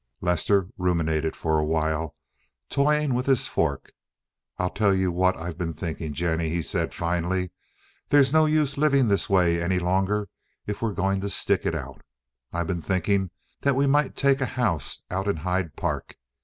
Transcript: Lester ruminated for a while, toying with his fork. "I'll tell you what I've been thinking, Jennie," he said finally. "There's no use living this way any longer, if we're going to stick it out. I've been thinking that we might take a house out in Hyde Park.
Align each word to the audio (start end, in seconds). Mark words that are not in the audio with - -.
Lester 0.19 0.69
ruminated 0.79 1.35
for 1.35 1.59
a 1.59 1.63
while, 1.63 2.15
toying 2.71 3.13
with 3.13 3.27
his 3.27 3.47
fork. 3.47 3.91
"I'll 4.57 4.71
tell 4.71 4.95
you 4.95 5.11
what 5.11 5.37
I've 5.37 5.59
been 5.59 5.73
thinking, 5.73 6.11
Jennie," 6.13 6.49
he 6.49 6.63
said 6.63 6.91
finally. 6.95 7.51
"There's 8.09 8.33
no 8.33 8.47
use 8.47 8.79
living 8.79 9.09
this 9.09 9.29
way 9.29 9.61
any 9.61 9.77
longer, 9.77 10.27
if 10.65 10.81
we're 10.81 10.93
going 10.93 11.21
to 11.21 11.29
stick 11.29 11.67
it 11.67 11.75
out. 11.75 12.01
I've 12.51 12.65
been 12.65 12.81
thinking 12.81 13.29
that 13.61 13.75
we 13.75 13.85
might 13.85 14.15
take 14.15 14.41
a 14.41 14.47
house 14.47 15.03
out 15.11 15.27
in 15.27 15.35
Hyde 15.45 15.75
Park. 15.75 16.15